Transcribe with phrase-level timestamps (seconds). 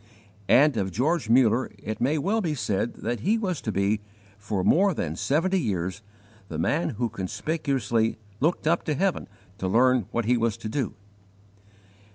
[0.49, 4.01] And of George Muller it may well be said that he was to be,
[4.35, 6.01] for more than seventy years,
[6.47, 9.27] the man who conspicuously looked up to heaven
[9.59, 10.95] to learn what he was to do.